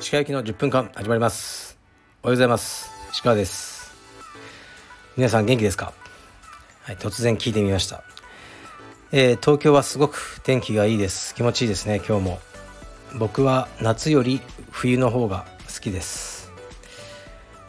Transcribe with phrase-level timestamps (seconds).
[0.00, 1.78] 石川行きの10分間始まります。
[2.24, 2.90] おはようございます。
[3.12, 3.94] 石川です。
[5.16, 5.92] 皆さん元気ですか？
[6.82, 8.02] はい、突然聞いてみました、
[9.12, 11.32] えー、東京はすごく天気がいいです。
[11.36, 12.40] 気持ちいいですね今日も。
[13.16, 14.40] 僕は夏より
[14.72, 16.50] 冬の方が好きです。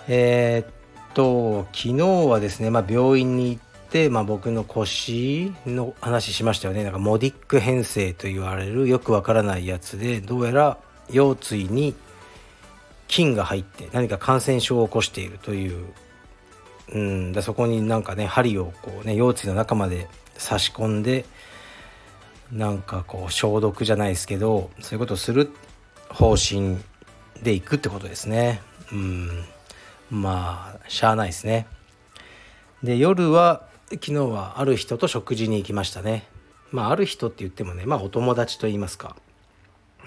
[0.08, 0.74] えー、っ
[1.14, 3.71] と昨日はですね、まあ、病院に行って、
[4.10, 10.78] まあ、僕の腰の話しましたよねなんかモディック変性と言われるよくわからないやつでどうやら
[11.12, 11.94] 腰椎に
[13.08, 15.86] 菌が入って何か感染症を起こしているという、
[16.94, 21.26] うん、でそこになんかね針をこうね腰椎の中まで差し込んで
[22.52, 25.52] なんかこう消毒じゃないですけどそういうことをする
[26.10, 26.78] 方針
[27.44, 28.62] でいくってことですね。
[28.92, 29.44] うん
[30.10, 31.68] まあしゃあないですね。
[32.84, 36.28] で夜は昨日はある人と食事に行きましたね。
[36.72, 39.16] まあある人って言ってもねまあお友達と言いますか。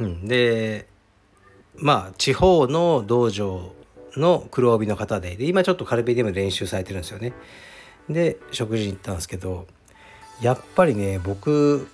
[0.01, 0.89] うん、で
[1.77, 3.73] まあ地方の道場
[4.17, 7.33] の黒帯の方でで今ちょっとカルペディム練習されてるんですよね。
[8.09, 9.67] で食事に行ったんですけど
[10.41, 11.89] やっぱりね僕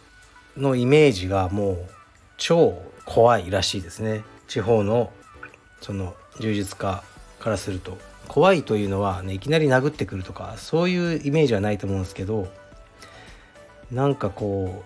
[0.56, 1.88] のイメージがもう
[2.36, 5.12] 超怖いらしいですね地方の
[5.80, 7.02] その柔術家
[7.38, 7.98] からすると
[8.30, 12.46] 怖いというのはねいきなり殴ってくるとかそういうイメージはないと思うんですけど
[13.90, 14.84] なんかこ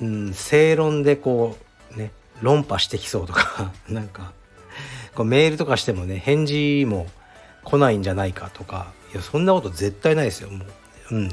[0.00, 1.56] う、うん、正論でこ
[1.94, 2.10] うね
[2.42, 4.32] 論破してきそうとか なんか
[5.14, 7.06] こうメールとかしてもね返事も
[7.62, 10.50] 来ないんじゃないかとかいやそんなこと絶対ないですよ。
[10.50, 10.64] も
[11.12, 11.30] う、うん、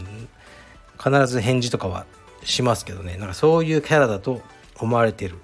[1.03, 2.06] 必ず返事とかは
[2.44, 3.17] しますけどね。
[3.17, 4.44] なんかそういうキャラだと
[4.80, 5.38] 思われてる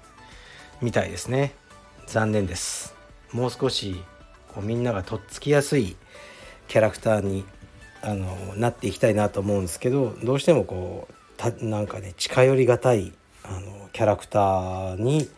[0.80, 1.54] みたいですね。
[2.06, 2.94] 残念です。
[3.32, 4.00] もう少し
[4.54, 5.96] こうみんながとっつきやすい
[6.68, 7.44] キャラクターに
[8.02, 15.28] あのなっていきたいなと思うんですけどどうしてもこうたなんかね近寄りがたいあのキャラクターに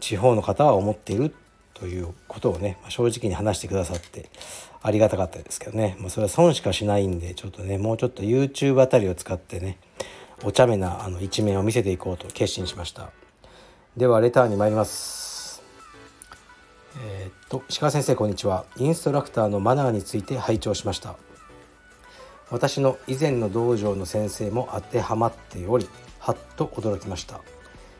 [0.00, 1.34] 地方の方は思っている
[1.74, 4.30] ということをね正直に話してくださって
[4.82, 9.78] ありがたかったですけどね、まあ、それは損しかしないんでちょっとねもうちょっと YouTube あたりを使ってね
[10.44, 13.10] お茶目なあの一面を見せていこうと決心しました。
[13.96, 15.27] ではレターに参ります。
[17.00, 18.64] えー、っと石川先生こんにちは。
[18.76, 21.16] インストラクターのマナーについて拝聴しました。
[22.50, 25.88] 私の以前の道場の先生も当てはまっており
[26.18, 27.40] はっと驚きました。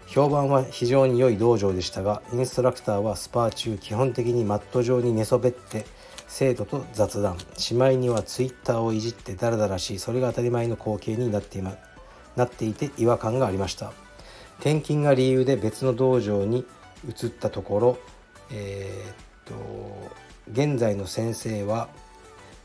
[0.07, 5.85] 評判は非常に良い道場でしたがインストラクターはスパー中基本的にマット上に寝そべって
[6.27, 7.37] 生徒と雑談。
[7.57, 11.77] しまいにはツイッターをいじってダラダラしそれが当たり前の光景になっていま
[12.35, 13.93] なっていて違和感がありました。
[14.59, 16.67] 転勤が理由で別の道場に
[17.07, 17.99] 移ったところ
[18.51, 19.15] えー、っ
[19.45, 20.11] と
[20.51, 21.89] 現在の先生は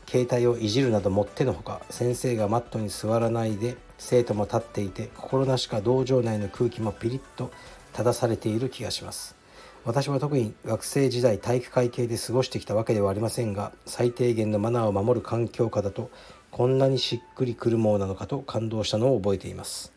[0.06, 7.50] 携帯をいじるなどもってのほか先生がマットに座らないで生徒も立っていて心なしか道場内の空気もピリッと
[7.92, 9.36] 正されている気がします。
[9.84, 16.10] 私は特に学生時代体育会系で過ごしてきたわけではありませんが最低限のマナーを守る環境下だと
[16.50, 19.92] こんなにしっくりくるものなのかと感動したのを覚えています。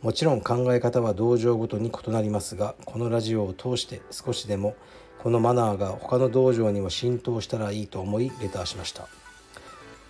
[0.00, 4.74] もちろん考え方は道場ごとに異なりますがこのラジオを通して少しでも
[5.22, 9.06] このマナーが他の道場にも浸透したらいいと思いレターしました。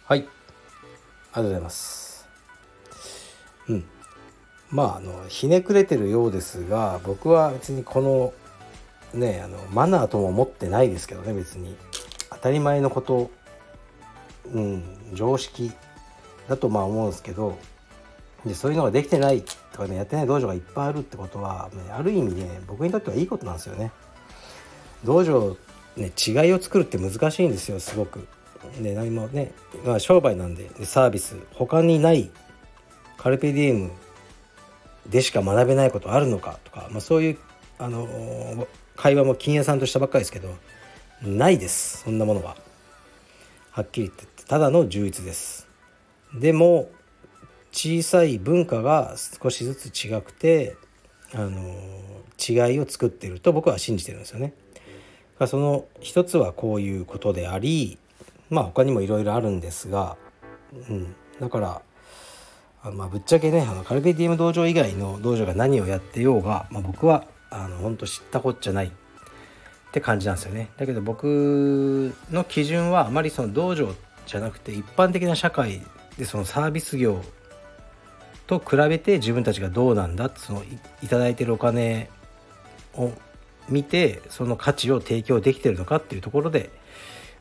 [0.05, 0.21] はい。
[0.21, 2.29] ありがとうございます。
[3.69, 3.85] うん。
[4.71, 8.33] まああのひねくれてるようですが僕は別にこの
[9.13, 11.77] ねあのマナーとも思ってないですけどね別に。
[12.31, 13.33] 当たり前のこと
[14.53, 14.83] うん
[15.13, 15.73] 常識
[16.49, 17.59] だとまあ思うんですけど
[18.47, 23.91] でそういうのができてないとかねやってない道場がいっぱいあるってことは、ね、ある意味ね僕にとってはいいことなんですよね。
[25.05, 25.57] 道場
[25.97, 28.27] ね違いを作るって難しいんですよすごく。
[28.83, 29.53] で何もね、
[29.85, 32.31] まあ、商売なんででサービス他にない
[33.17, 33.91] カルペディウム
[35.09, 37.39] でしか学べないことあるのかとか、まあ、そういう
[37.79, 38.67] あの
[38.97, 40.55] 会話も金屋さんとしたばっかりですけど
[41.23, 42.57] ないですそんなものは
[43.71, 45.67] はっきり言ってただの充実です
[46.35, 46.91] でも
[47.73, 50.77] 小さい文化が少しずつ違くて
[51.35, 51.61] あの
[52.39, 54.55] 違いを作ってると僕は信じてるんですよね。
[55.47, 57.99] その一つはこういうことであり
[58.51, 60.17] まあ他にもいろいろあるんですが、
[60.89, 61.83] うん、だから
[62.83, 68.91] あまあぶっちゃけねあのカルペディウム道場以外の道場が何をやってようが、まあ、僕はあの本当知ったこっちゃないっ
[69.93, 70.71] て感じなんですよね。
[70.77, 73.93] だけど僕の基準はあまりその道場
[74.27, 75.83] じゃなくて一般的な社会
[76.17, 77.21] でそのサービス業
[78.47, 80.63] と比べて自分たちがどうなんだってその
[81.03, 82.09] いただいてるお金
[82.95, 83.13] を
[83.71, 86.71] 見てその価値を提供できてるのかっていうところで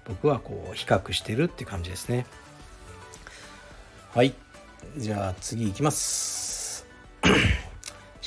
[0.06, 2.26] 僕はこう比較してるっていう感じですね。
[4.14, 4.34] はい。
[4.98, 6.86] じゃあ次いきます。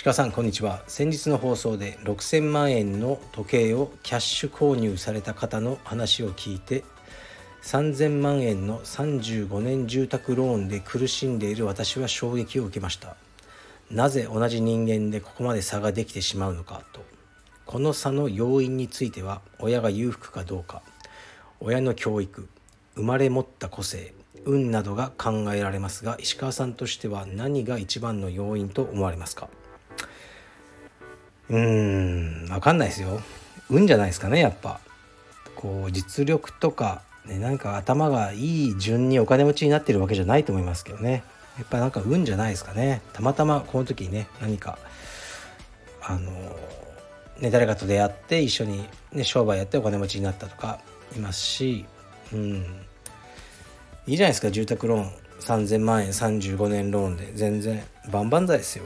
[0.04, 0.82] 鹿さんこんにちは。
[0.88, 6.82] 先日の放送で6000万円の時計をキャッシュ購入された方の話を聞いて
[7.62, 13.16] 3000万円の35年住宅ローンで苦しんでいる私は衝撃を受けました。
[13.90, 16.82] なぜ同じ人間でここまで差ができてしまうのか。
[17.72, 20.82] この差の要因については親が裕福かどうか
[21.58, 22.46] 親の教育
[22.96, 24.12] 生まれ持った個性
[24.44, 29.48] 運などが考えられますが石川さんとしては何が一番の要因と思われますか？
[31.48, 33.22] うーん分かんないですよ。
[33.70, 34.78] 運じゃないですかねやっぱ。
[35.56, 41.24] こう実力とかね、なんか頭がいい順にお金持ちになってるわけじゃないと思いますけどね。
[41.56, 43.00] やっぱなんか運じゃないですかね。
[43.14, 44.78] たまたまこの時にね何か
[46.02, 46.30] あの
[47.40, 50.80] ね誰かと出会って一緒に、ね、商売やってお金持ちになったとか
[51.16, 51.84] いますし
[52.32, 52.64] うん。
[54.06, 55.10] いいじゃないですか住宅ローン。
[55.40, 57.32] 3000万円35年ローンで。
[57.34, 58.84] 全然万々歳ですよ。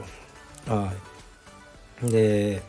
[0.67, 0.91] は
[2.03, 2.11] い。
[2.11, 2.61] で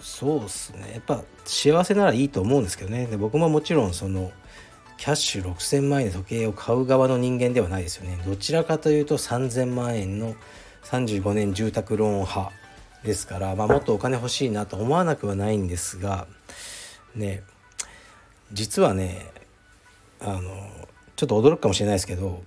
[0.00, 0.92] そうっすね。
[0.94, 3.06] やっぱ幸せならいいと思うんですけどね。
[3.06, 4.32] で僕ももちろんその
[4.96, 8.18] キャッシュ6000万円で時計を買う側の人間ではないですよね。
[8.24, 10.34] どちらかというと3000万円の
[10.84, 12.52] 35年住宅ローン派。
[13.04, 16.26] ですから、まあ、もっとお金欲しいなと思わなくはないんですが
[17.14, 17.42] ね
[18.52, 19.26] 実はね
[20.20, 20.40] あの
[21.16, 22.42] ちょっと驚くかもしれないですけど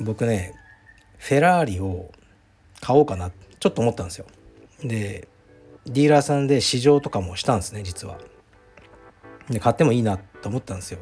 [0.00, 0.54] 僕ね
[1.18, 2.10] フェラーリを
[2.80, 4.26] 買おうかなちょっと思ったんですよ
[4.82, 5.28] で
[5.86, 8.18] ディーラーさんで試乗とかもしたんですね実は。
[9.48, 11.00] で買ってもいいなと思ったんですよ。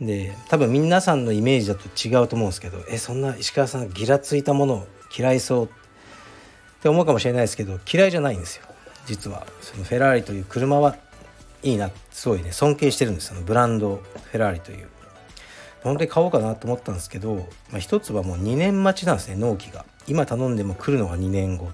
[0.00, 4.86] で多分皆さんのイメージだと違うと思うんですけどえそんな石川さんギラついたもの
[5.16, 5.68] 嫌いそう
[6.84, 8.66] って思うかもしれないですけど嫌いじゃないんですよ。
[9.06, 9.46] 実は。
[9.62, 10.96] そのフェラーリという車は
[11.62, 13.28] いいなすごいね尊敬してるんです。
[13.28, 14.88] そのブランドフェラーリという。
[15.82, 17.36] 本当に買おうかなと思ったんですけど、
[17.70, 19.86] まあ、一つはもう2年待ちなんですね納期が。
[20.06, 21.70] 今頼んでも来るのが2年後。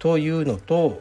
[0.00, 1.00] というのと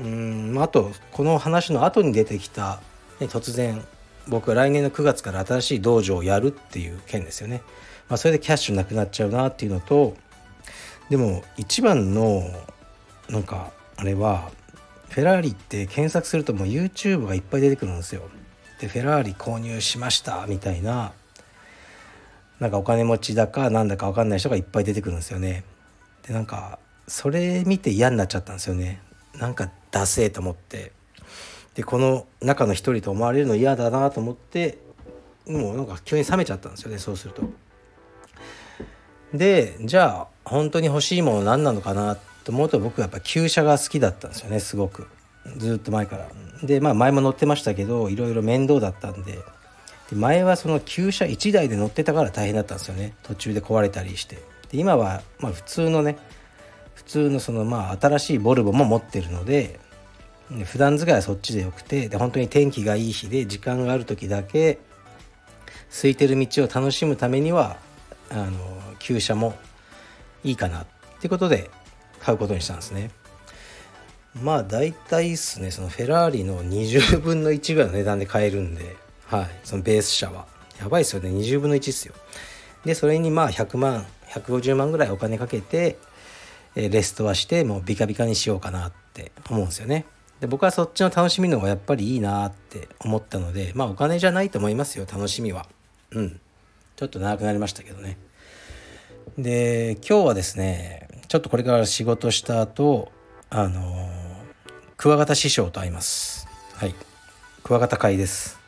[0.00, 2.80] うんあとこの話の後に出てきた、
[3.18, 3.84] ね、突然
[4.28, 7.62] 僕は来年の9月から新しい道場をやるっていう件ですよね、
[8.08, 10.16] まあ、それでキャッシュなくなっちゃうなっていうのと
[11.10, 12.44] でも一番の
[13.28, 14.50] なんかあれは
[15.10, 18.22] フェラーリって検索するともう YouTube がいっぱい出てくるんですよ。
[18.80, 21.12] でフェラーリ購入しましたみたいな
[22.60, 25.64] なんかお金持ちだかなんだか分かんない人がいっぱい出てくるんですよね。
[26.26, 26.78] でなんか
[27.08, 29.02] それ見て嫌になっちゃったんですよね。
[29.34, 30.92] なんかダセーと思って。
[31.74, 34.78] でこの中の一人と思われるの嫌だなと思って
[35.46, 37.42] もうなんか急に冷めちゃったんですよねそうすると。
[39.32, 45.06] でじゃあ本当に欲しいもの何なのかなと思うと僕はやっぱ旧車が好きだったんですよねすごく
[45.56, 46.28] ずっと前から。
[46.62, 49.38] でまあ前も乗ってましたけどいろいろ面倒だったんで
[50.10, 54.36] で前はその旧車1台で乗ってたから大変だったんですよね途中で壊れたりして。
[54.70, 56.18] で今はま普通のね
[56.94, 59.78] 普通のそのまあ新しいボルボも持ってるので
[60.64, 64.78] 普段使いはそっちでよくてで本当に天気がいい日で時間がある時だけ
[65.90, 67.76] 空いてる道を楽しむためには
[68.30, 68.50] あの
[68.98, 69.54] 旧車も
[70.44, 70.86] いいかなっ
[71.20, 71.70] てことで
[72.20, 73.10] 買うことにしたんですね。
[74.42, 78.96] まあ大体ですねそのフェラーリの20分の1ぐらいの値段で買えるんで、
[79.26, 80.46] はい、そのベース車は
[80.78, 82.14] やばいですよね20分の1ですよ。
[82.84, 85.98] でそれにまあ100万150万ぐらいお金かけて
[86.74, 90.06] レストアしてもうビカビカにしようかなって思うんですよね。
[90.40, 95.66] で僕はそっちの楽しみの方がやっぱりいいなって思ったのでまあお金じゃないと思いますよ楽しみは。
[96.12, 96.40] うん
[96.96, 98.18] ちょっと長くなりましたけどね。
[99.38, 103.10] で今日はですねちょっとこれから仕事した後
[103.48, 104.08] あの
[104.96, 106.46] クワガタ師匠と会います。
[106.74, 106.94] はい
[107.62, 108.58] クワガタ会です。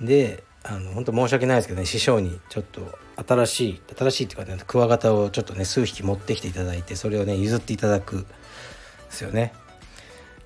[0.00, 8.26] であの本当申し訳ないですけどね師匠にちょっと新しい新しいっていうかねクワガタをちょっとね数匹持ってきていただいてそれをね譲っていただくで
[9.10, 9.52] すよね。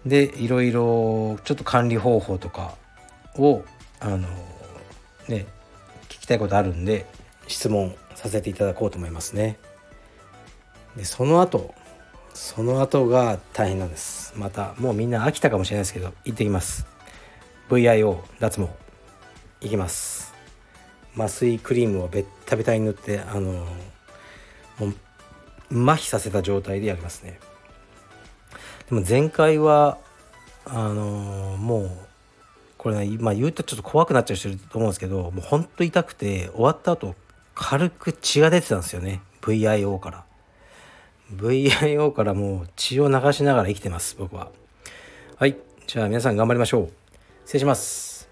[0.06, 2.76] でいろいろちょっと管理方法とか
[3.36, 3.64] を
[4.00, 4.28] あの
[5.28, 5.46] ね
[6.08, 7.06] 聞きたいことあるんで
[7.46, 9.58] 質問させていただこうと思いますね。
[10.96, 11.74] でその後
[12.34, 14.32] その後が大変なんです。
[14.36, 16.86] またもうみんな飽きたかもしれないですけど行ってきます。
[17.68, 18.68] VIO 脱毛
[19.62, 20.34] いきます
[21.16, 23.52] 麻酔クリームをベッタベタに塗ってあの
[24.78, 27.38] もう麻痺させた状態でやりますね
[28.90, 29.98] でも前回は
[30.64, 31.90] あのもう
[32.76, 37.14] これね今言うとちょっと怖くなっちゃう人いると思うんですけどもうほんと痛くて終わった後
[37.54, 39.20] 軽く血が出てたんですよね。
[39.40, 40.24] VIO から。
[41.34, 44.50] VIO からもう血を流しながら生きてます僕は。
[45.36, 45.56] はい。
[45.86, 46.92] じゃあ皆さん頑張りましょう。
[47.44, 48.28] 失礼します。